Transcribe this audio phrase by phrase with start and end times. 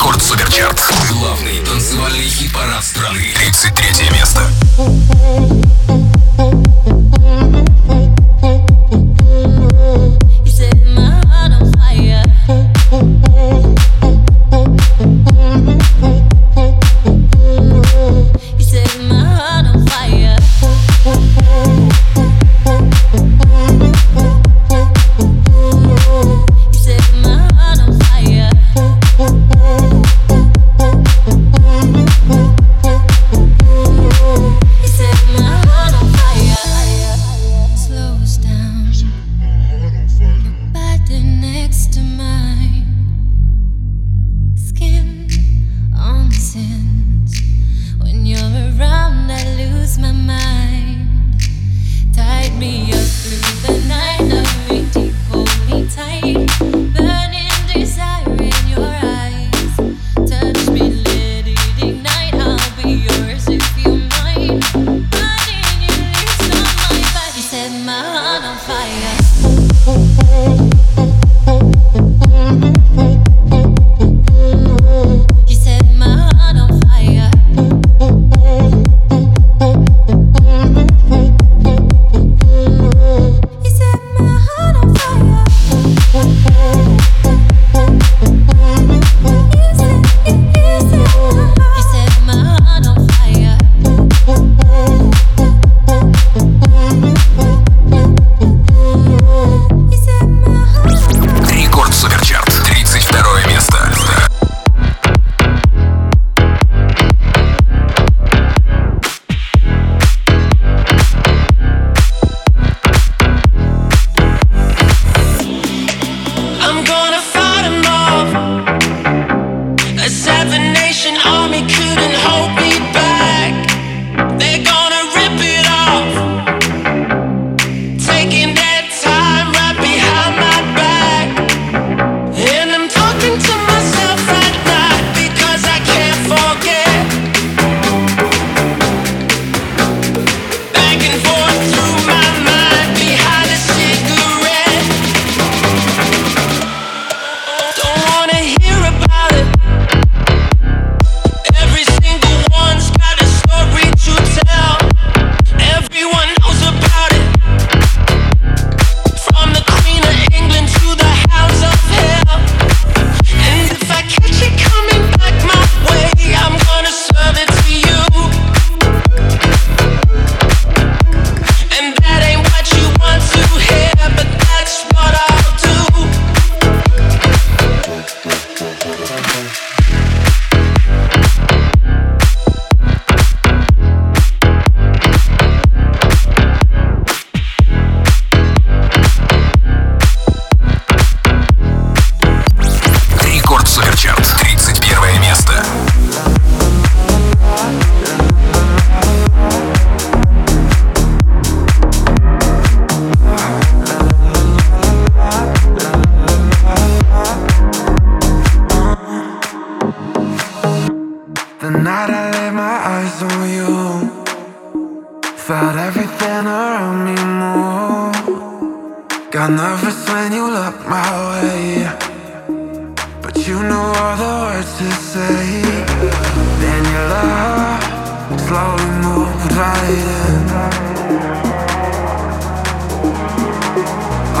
[0.00, 0.80] Рекорд Суперчарт.
[1.10, 3.34] Главный танцевальный хит-парад страны.
[3.34, 4.40] 33 место.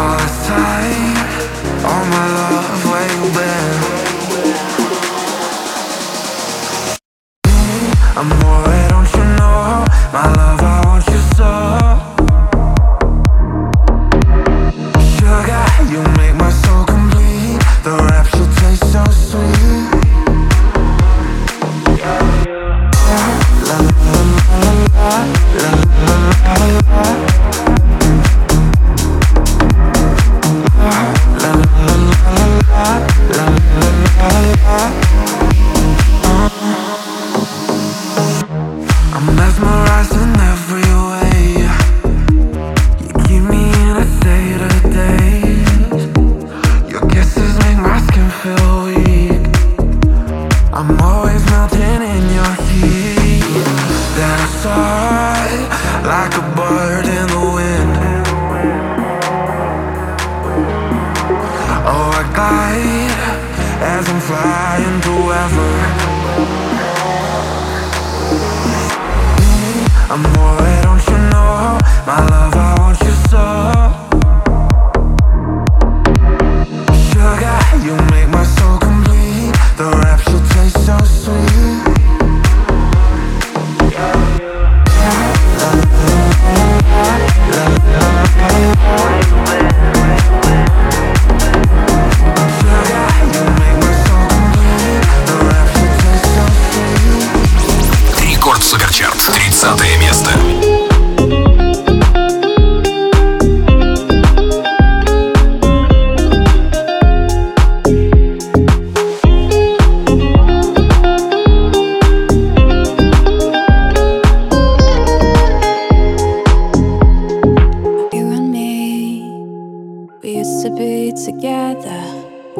[0.02, 1.16] All time,
[1.84, 3.74] all my love, where you been?
[8.16, 8.69] I'm more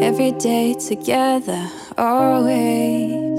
[0.02, 1.68] every day together,
[1.98, 3.38] always.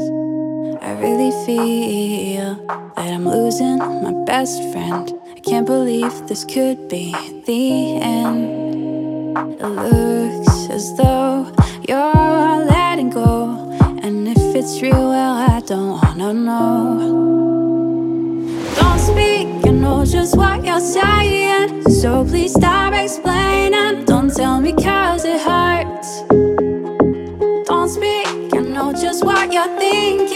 [0.82, 2.56] I really feel
[2.96, 5.12] that I'm losing my best friend.
[5.36, 7.12] I can't believe this could be
[7.46, 9.38] the end.
[9.60, 11.52] It looks as though
[11.88, 13.56] you're letting go,
[14.04, 17.22] and if it's real, well, I don't wanna know.
[18.76, 21.90] Don't speak, you know just what you're saying.
[21.90, 24.06] So please stop explaining.
[24.06, 25.81] Don't tell me cause it hurts.
[29.24, 30.31] what you're thinking.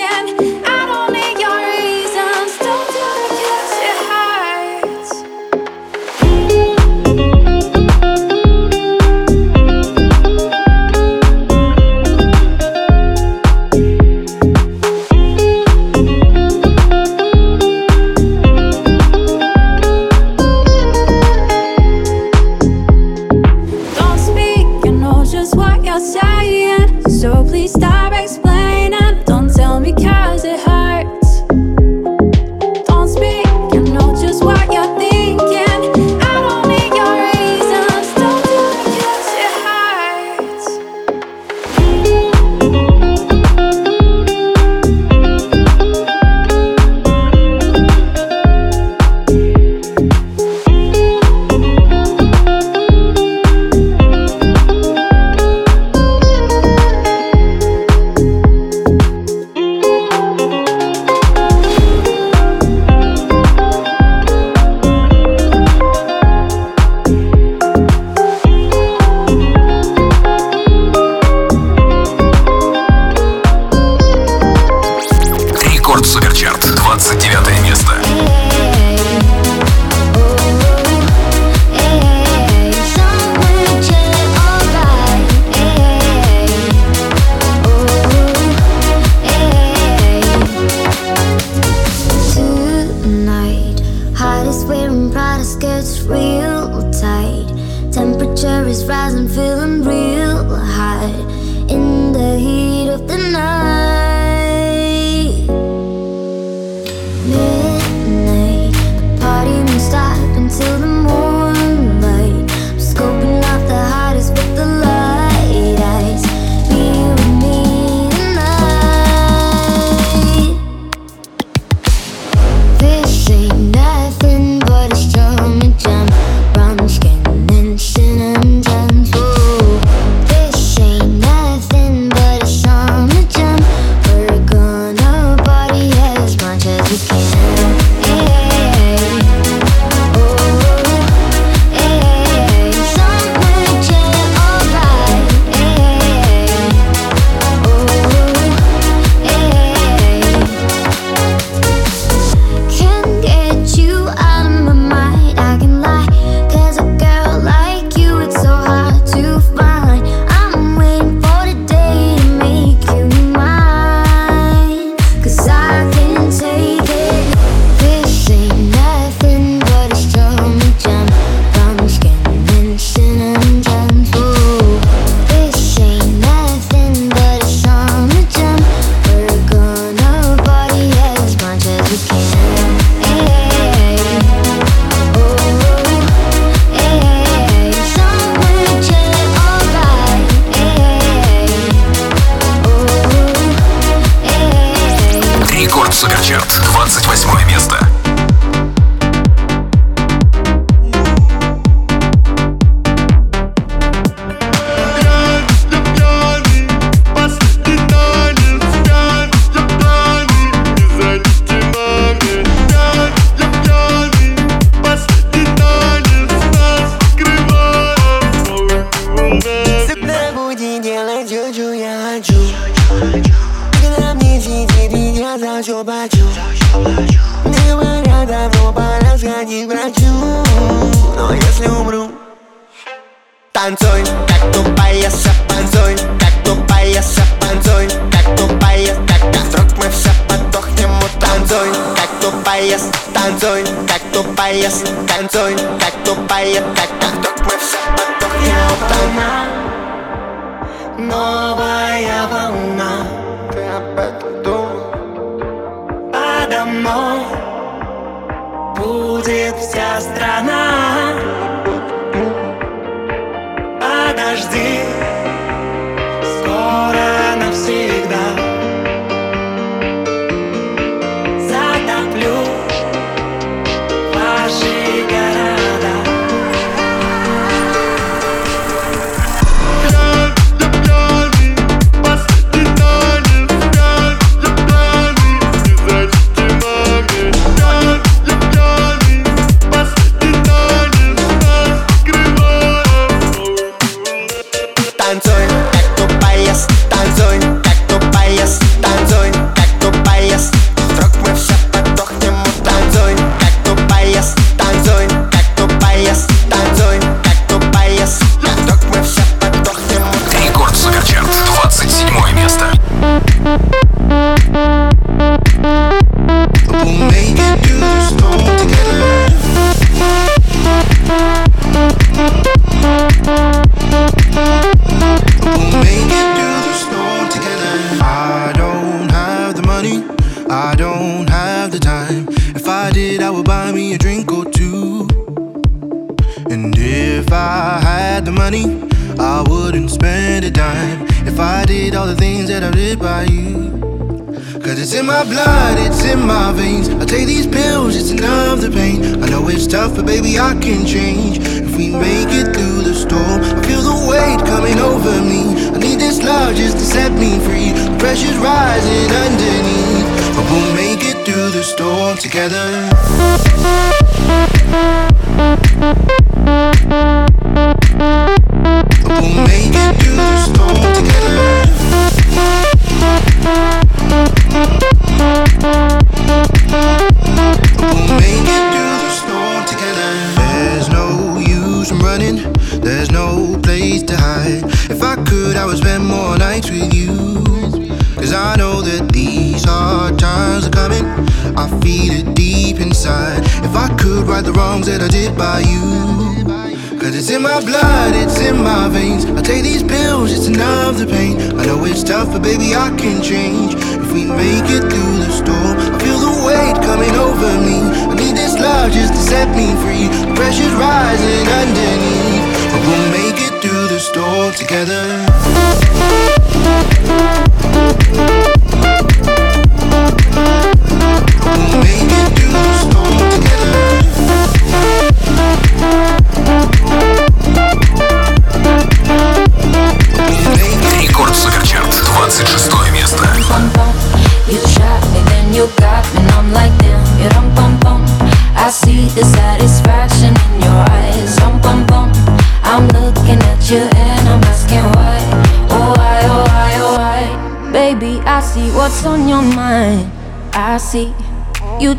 [414.55, 415.54] together.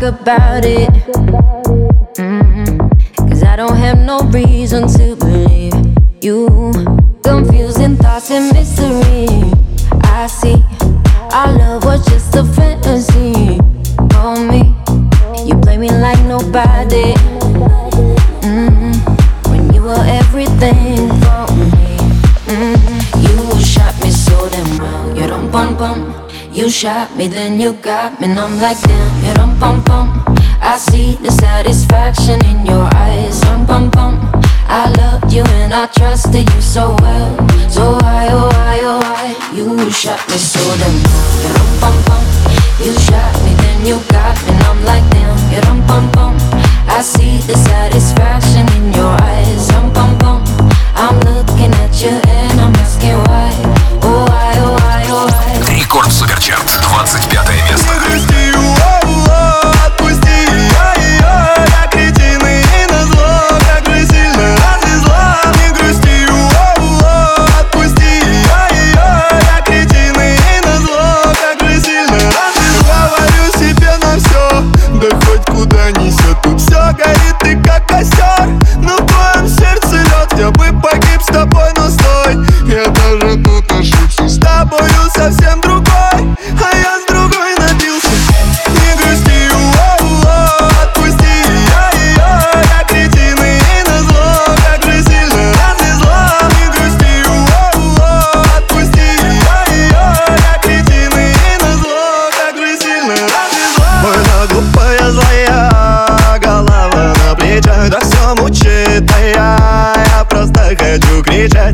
[0.00, 0.88] talk about it.
[2.16, 3.28] Mm-hmm.
[3.28, 5.74] Cause I don't have no reason to believe
[6.22, 6.72] you.
[7.22, 9.26] Confusing thoughts and mystery.
[10.02, 10.56] I see
[26.60, 30.22] You shot me, then you got me, and I'm like damn, you dum bum bum.
[30.60, 34.20] I see the satisfaction in your eyes, dum bum bum.
[34.68, 37.32] I loved you and I trusted you so well,
[37.70, 41.00] so why oh why oh why you shot me so damn,
[41.40, 42.24] you dum bum bum.
[42.84, 46.36] You shot me, then you got me, and I'm like damn, you dum bum bum.
[46.92, 50.44] I see the satisfaction in your eyes, dum bum bum.
[50.92, 52.59] I'm looking at you and
[57.10, 57.59] 25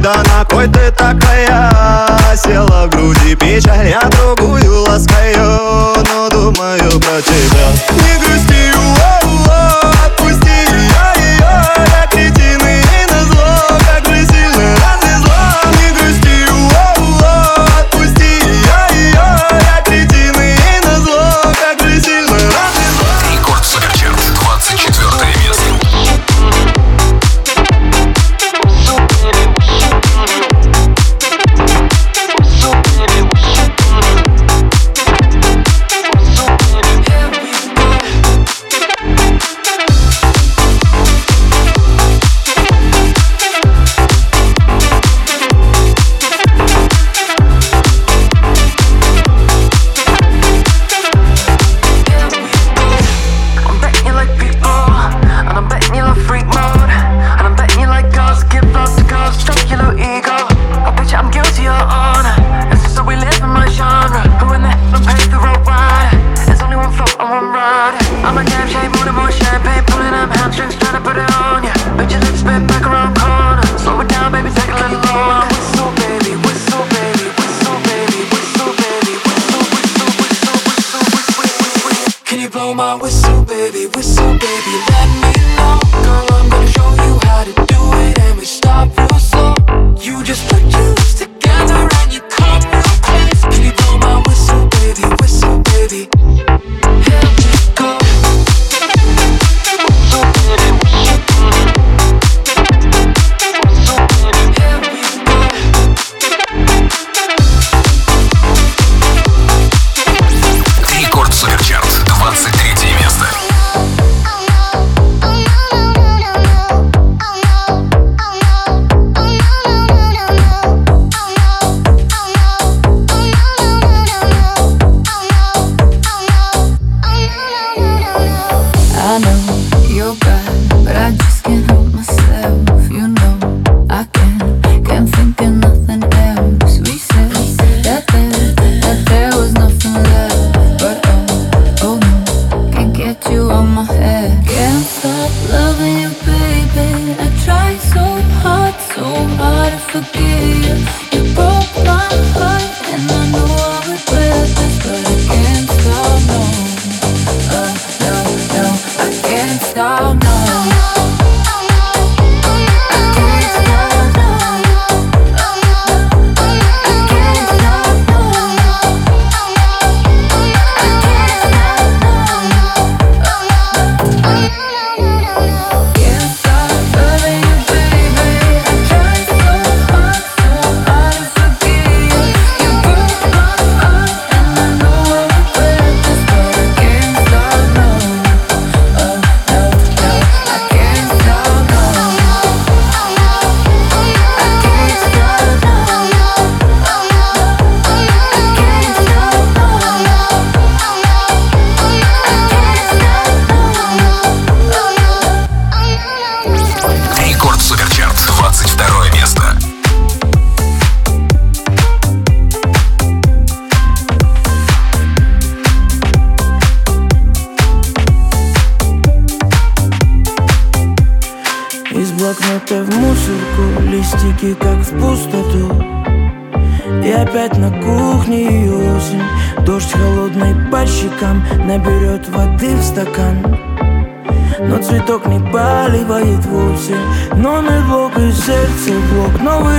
[0.06, 1.25] да на кой ты так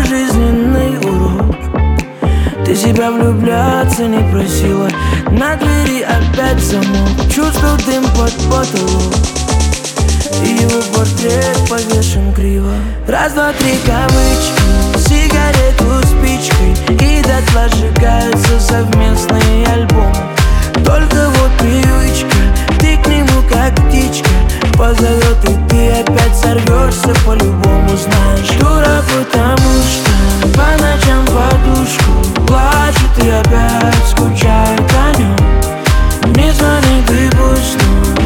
[0.08, 1.56] жизненный урок.
[2.66, 4.90] Ты себя влюбляться не просила.
[5.32, 7.10] На двери опять замок.
[7.34, 9.14] Чувствую дым под потолок.
[10.44, 12.74] И его портрет повешен криво.
[13.08, 14.98] Раз, два, три кавычки.
[14.98, 20.16] Сигарету спичкой И дотла сжигаются совместные альбомы.
[20.86, 22.38] Только вот привычка.
[22.80, 24.30] Ты к нему как птичка
[24.78, 28.60] Позовет и ты опять сорвешься По-любому знаешь.
[28.60, 30.12] Дура, потому что
[30.54, 35.36] По ночам подушку Плачет и опять скучает о нем
[36.36, 37.78] Не звонит и пусть,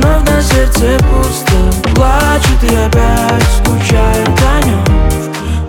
[0.03, 1.93] но на сердце пусто.
[1.95, 4.83] Плачет и опять скучает о нем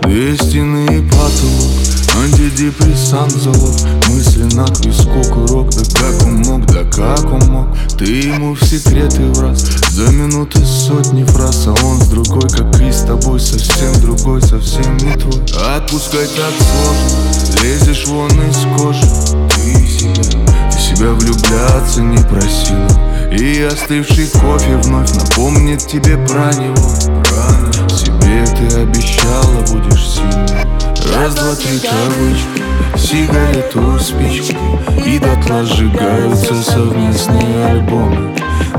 [0.01, 1.82] Две стены и потолок
[2.15, 3.75] Антидепрессант залог
[4.09, 7.67] Мысленно к виску курок Да как он мог, да как он мог?
[7.97, 12.81] Ты ему в секреты в раз За минуты сотни фраз А он с другой, как
[12.81, 15.43] и с тобой Совсем другой, совсем не твой.
[15.75, 19.05] Отпускать так сложно Лезешь вон из кожи.
[19.55, 22.89] Ты себя, ты себя влюбляться не просила.
[23.31, 26.89] И остывший кофе вновь напомнит тебе про него.
[27.89, 32.63] Себе ты обещала, будешь сильной Раз, два, три кавычки
[32.97, 34.57] Сигарету, спички
[35.05, 38.33] И дотла сжигаются совместные альбомы.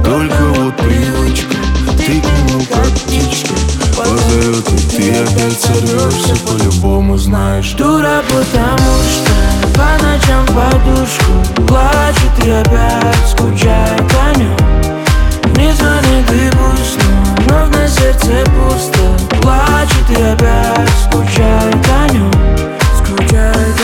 [0.04, 1.56] Только вот привычка
[1.98, 3.54] Ты к нему как птичка
[3.96, 7.72] Позовет и ты опять сорвешься По-любому знаешь.
[7.72, 9.32] Дура, потому что
[9.74, 14.56] по ночам подушку Плачет и опять скучает о нем
[15.56, 16.98] Не звонит и пусть,
[17.48, 22.33] но на сердце пусто Плачет и опять скучает о нем
[22.96, 23.84] Скучает о нем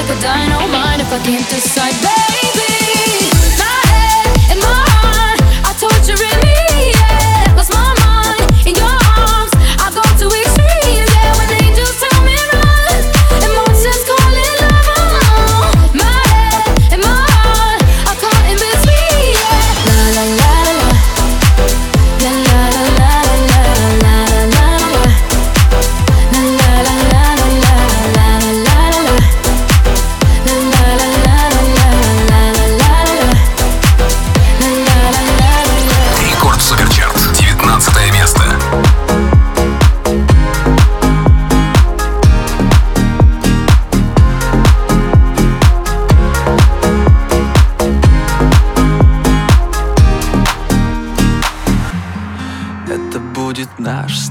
[0.00, 2.29] like a dynamite if I can't decide, baby.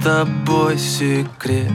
[0.09, 1.71] Тобой секрет.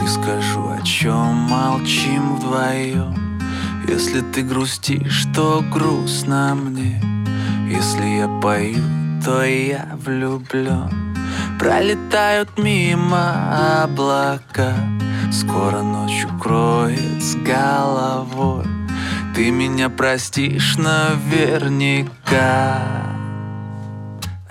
[0.00, 3.38] Не скажу, о чем молчим вдвоем
[3.86, 6.98] Если ты грустишь, то грустно мне.
[7.68, 8.82] Если я пою,
[9.22, 11.14] то я влюблен
[11.58, 14.72] Пролетают мимо облака.
[15.30, 18.64] Скоро ночь укроет с головой.
[19.34, 22.78] Ты меня простишь наверняка.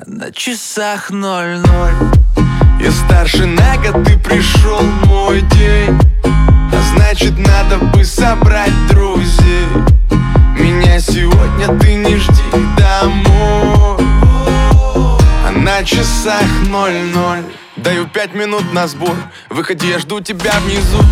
[0.06, 2.27] На часах ноль-ноль
[2.80, 6.00] Я старше на год, ты пришел мой день.
[6.24, 9.68] А значит надо бы собрать друзей.
[10.58, 12.44] Меня сегодня ты не жди
[12.78, 13.98] домой.
[15.46, 17.44] А на часах ноль-ноль.
[17.78, 19.16] Даю пять минут на сбор.
[19.50, 21.04] Выходи, я жду тебя внизу.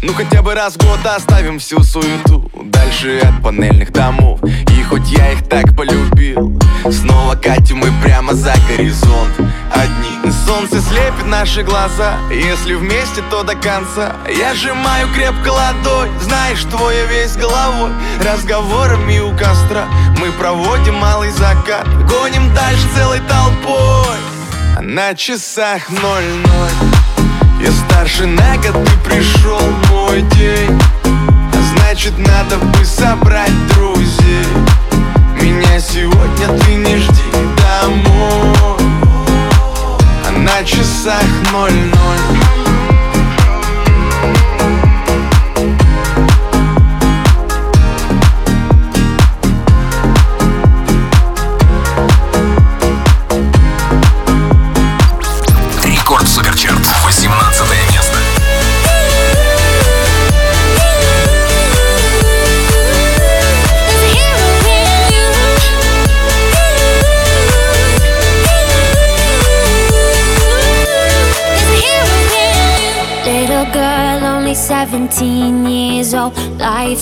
[0.00, 2.50] Ну хотя бы раз в год оставим всю суету.
[2.64, 4.40] Дальше от панельных домов.
[4.44, 9.30] И хоть я их так полюбил Снова катим мы прямо за горизонт.
[9.72, 10.32] Одни.
[10.46, 12.16] Солнце слепит наши глаза.
[12.30, 14.16] Если вместе, то до конца.
[14.28, 16.10] Я сжимаю крепко ладонь.
[16.20, 17.92] Знаешь, твоя весь головой.
[18.24, 19.86] Разговорами у костра.
[20.18, 21.86] Мы проводим малый закат.
[22.08, 24.18] Гоним дальше целой толпой.
[24.80, 26.90] На часах ноль-ноль.
[27.60, 30.80] Я старше на год, ты пришел мой день.
[31.74, 33.91] Значит надо бы собрать Меня
[35.82, 37.22] сегодня ты не жди
[37.56, 38.78] домой.
[40.26, 42.41] А на часах ноль-ноль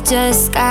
[0.04, 0.69] just got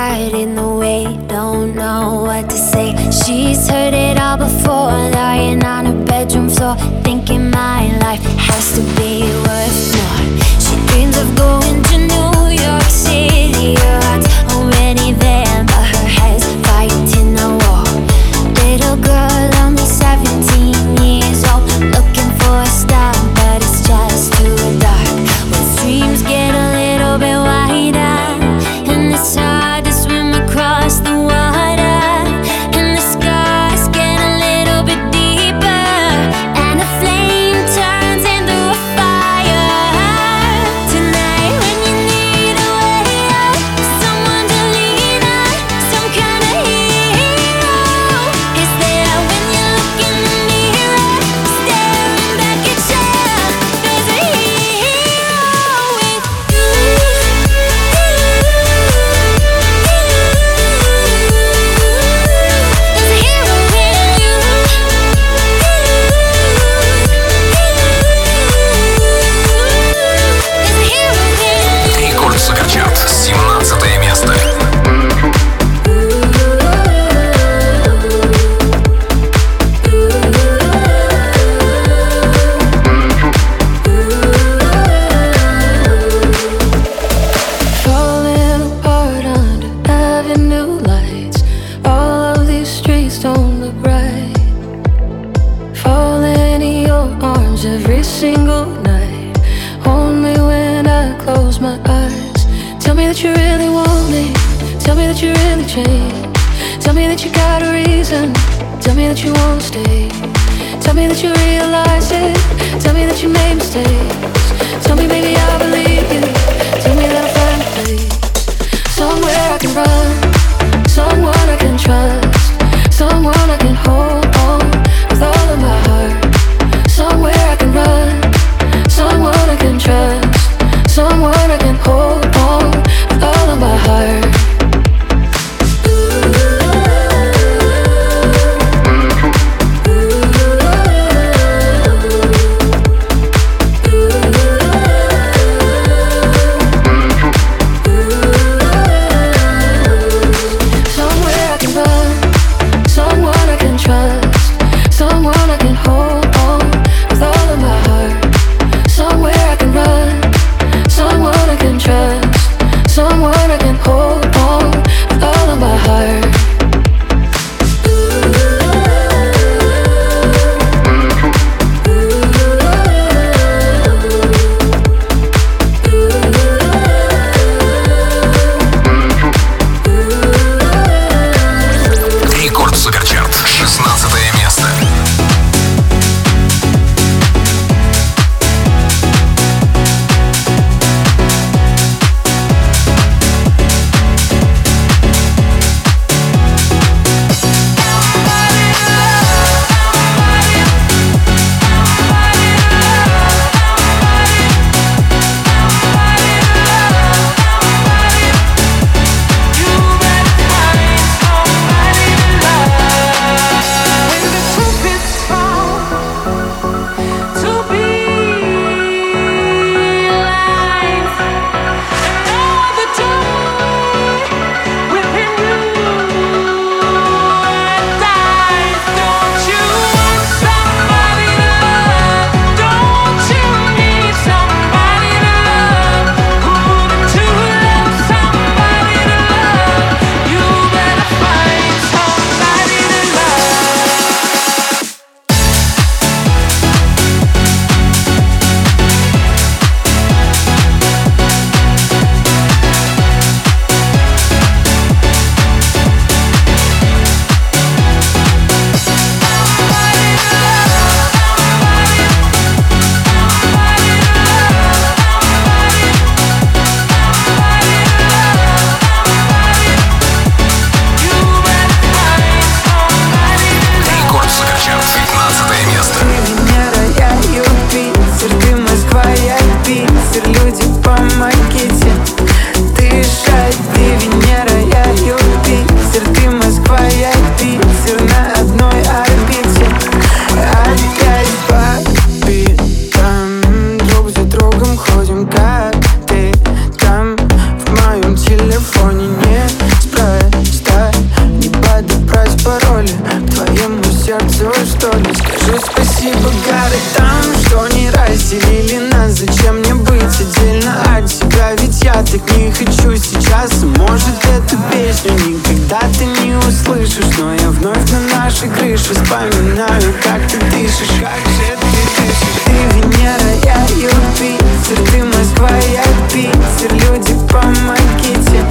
[316.30, 321.80] не услышишь Но я вновь на нашей крыше Вспоминаю, как ты дышишь Как же ты
[321.96, 322.40] дышишь.
[322.44, 326.72] Ты Венера, я Юпитер Ты Москва, я Питер.
[326.72, 328.44] Люди, помогите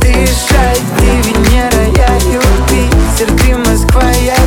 [0.00, 0.82] Дышать.
[0.98, 4.37] Ты Венера, я Юпитер Ты Москва, я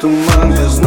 [0.00, 0.83] туман Я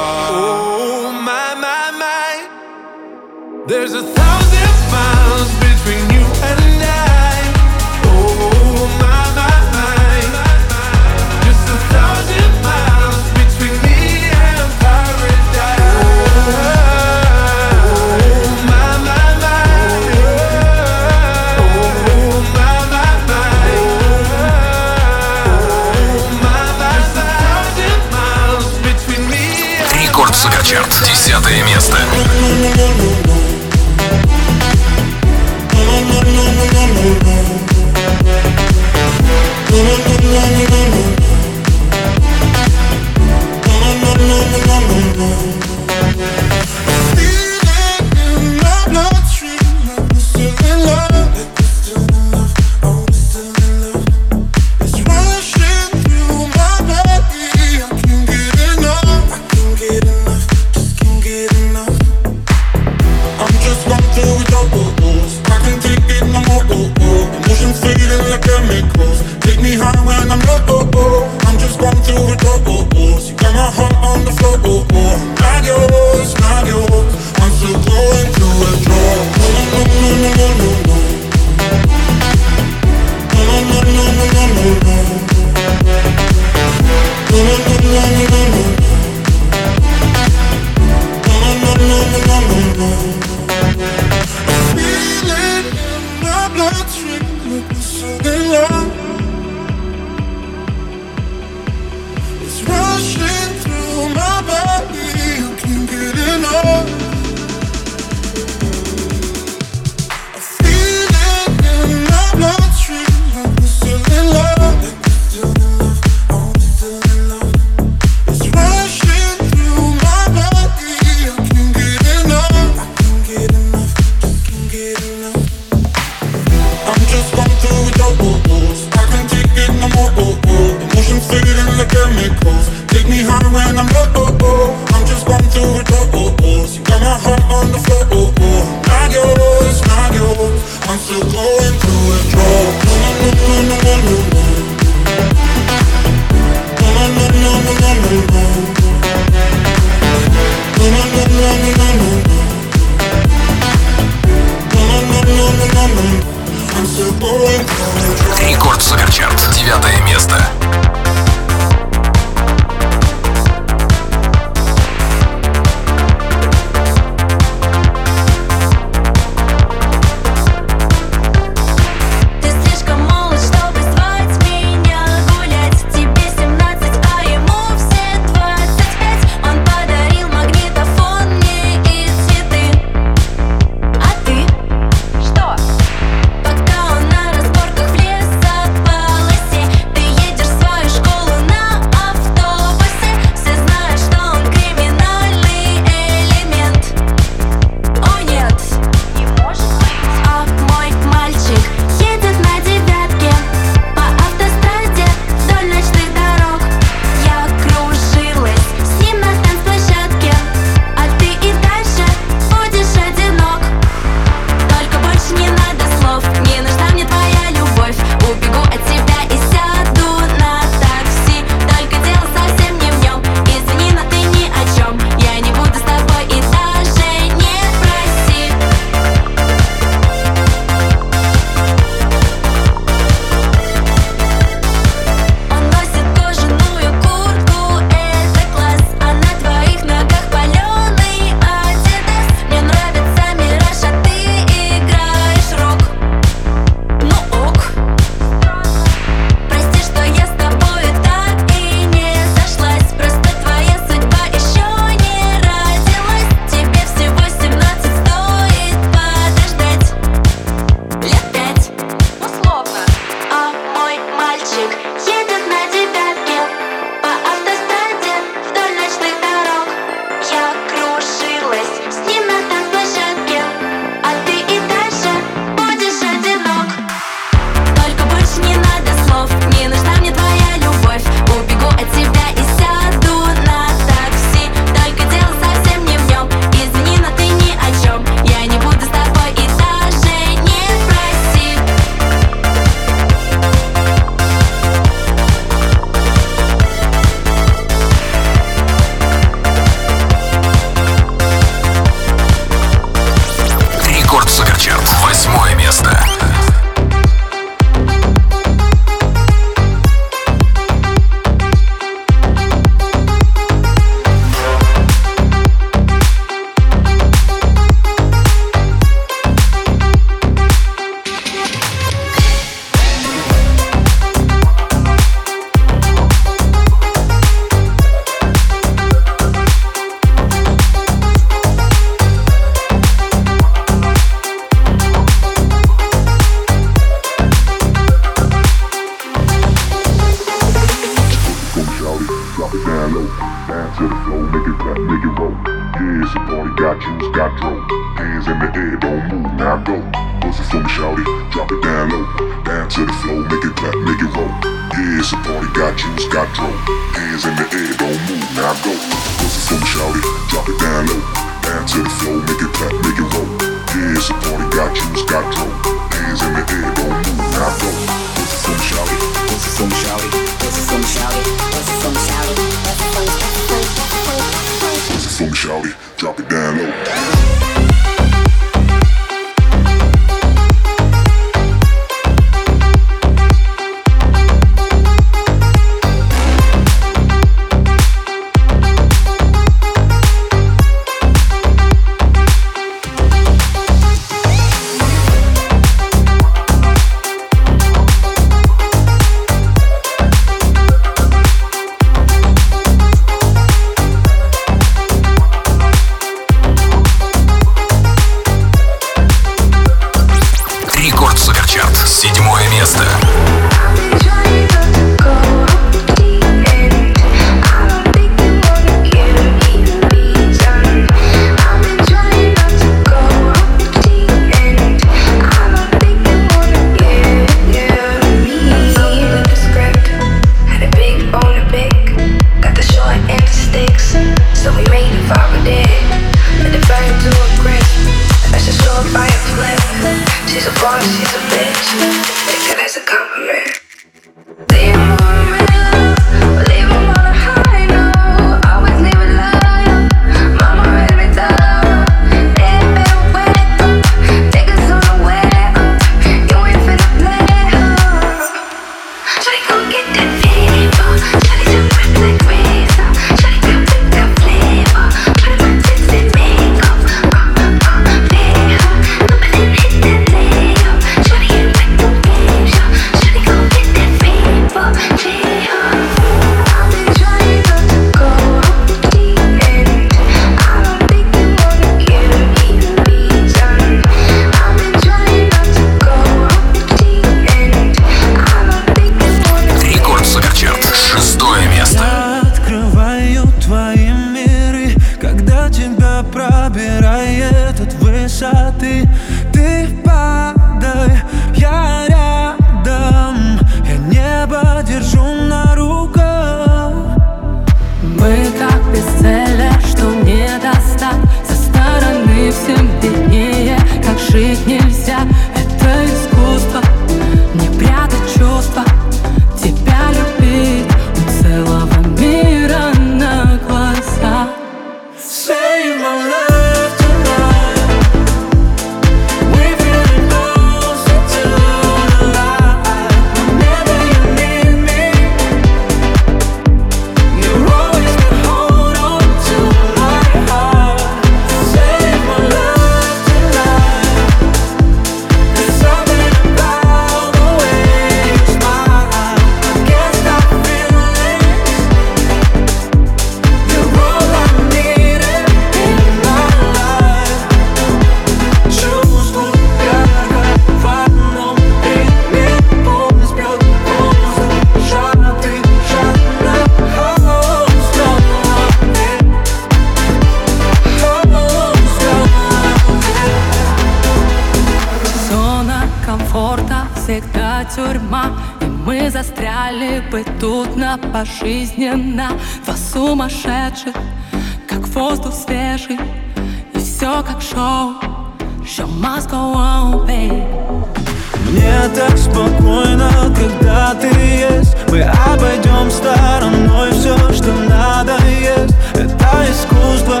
[595.52, 598.54] обойдем стороной все, что надо есть.
[598.74, 600.00] Это искусство,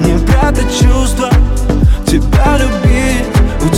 [0.00, 1.30] не прятать чувства.
[2.06, 3.26] Тебя любить
[3.64, 3.68] у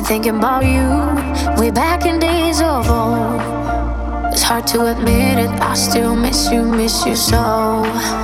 [0.00, 3.40] been thinking about you way back in days of old.
[4.32, 8.19] It's hard to admit it, I still miss you, miss you so.